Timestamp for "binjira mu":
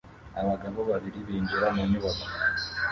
1.27-1.83